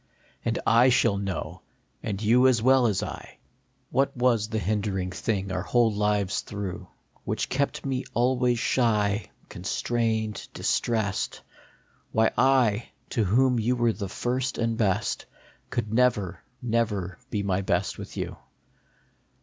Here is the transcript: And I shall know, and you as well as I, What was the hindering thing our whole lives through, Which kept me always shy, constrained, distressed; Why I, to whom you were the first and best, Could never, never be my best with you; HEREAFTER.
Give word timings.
And 0.43 0.57
I 0.65 0.89
shall 0.89 1.15
know, 1.19 1.61
and 2.01 2.19
you 2.19 2.47
as 2.47 2.59
well 2.59 2.87
as 2.87 3.03
I, 3.03 3.37
What 3.91 4.17
was 4.17 4.47
the 4.49 4.57
hindering 4.57 5.11
thing 5.11 5.51
our 5.51 5.61
whole 5.61 5.93
lives 5.93 6.41
through, 6.41 6.87
Which 7.23 7.49
kept 7.49 7.85
me 7.85 8.05
always 8.15 8.57
shy, 8.57 9.29
constrained, 9.47 10.47
distressed; 10.55 11.43
Why 12.11 12.31
I, 12.35 12.89
to 13.11 13.23
whom 13.25 13.59
you 13.59 13.75
were 13.75 13.93
the 13.93 14.09
first 14.09 14.57
and 14.57 14.75
best, 14.75 15.27
Could 15.69 15.93
never, 15.93 16.39
never 16.63 17.19
be 17.29 17.43
my 17.43 17.61
best 17.61 17.99
with 17.99 18.17
you; 18.17 18.25
HEREAFTER. 18.41 18.43